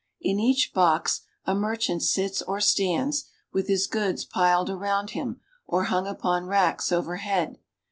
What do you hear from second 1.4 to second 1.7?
a